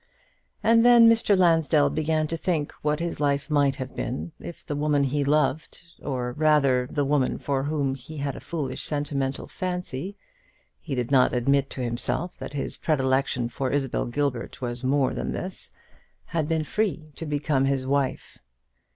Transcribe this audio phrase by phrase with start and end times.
[0.63, 1.37] And then Mr.
[1.37, 5.83] Lansdell began to think what his life might have been, if the woman he loved,
[6.01, 10.15] or rather the woman for whom he had a foolish sentimental fancy,
[10.79, 15.33] he did not admit to himself that his predilection for Isabel Gilbert was more than
[15.33, 15.77] this,
[16.29, 18.39] had been free to become his wife.